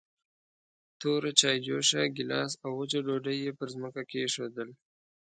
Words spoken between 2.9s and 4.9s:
ډوډۍ يې پر ځمکه کېښودل.